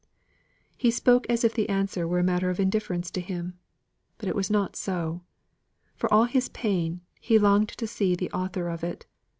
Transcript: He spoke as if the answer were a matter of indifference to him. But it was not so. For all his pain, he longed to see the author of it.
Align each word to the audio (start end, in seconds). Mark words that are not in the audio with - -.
He 0.75 0.89
spoke 0.89 1.27
as 1.29 1.43
if 1.43 1.53
the 1.53 1.69
answer 1.69 2.07
were 2.07 2.17
a 2.17 2.23
matter 2.23 2.49
of 2.49 2.59
indifference 2.59 3.11
to 3.11 3.21
him. 3.21 3.59
But 4.17 4.27
it 4.29 4.35
was 4.35 4.49
not 4.49 4.75
so. 4.75 5.21
For 5.95 6.11
all 6.11 6.23
his 6.25 6.49
pain, 6.49 7.01
he 7.19 7.37
longed 7.37 7.69
to 7.69 7.85
see 7.85 8.15
the 8.15 8.31
author 8.31 8.67
of 8.67 8.83
it. 8.83 9.05